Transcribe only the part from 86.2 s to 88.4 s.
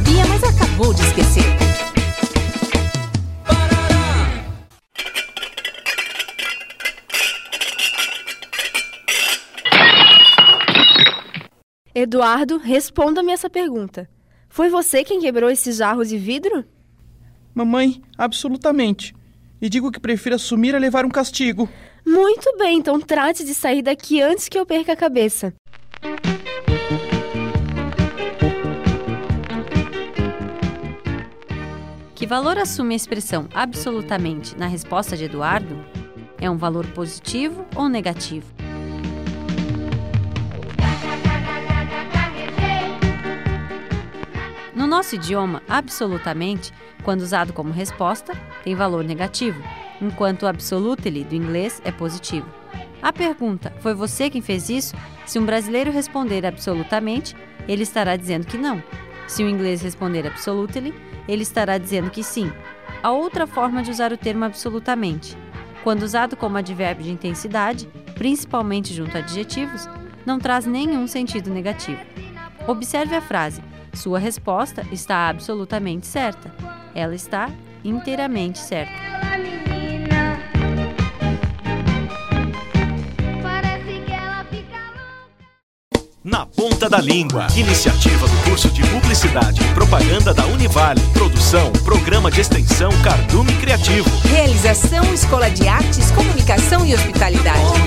Na Ponta da Língua. Iniciativa do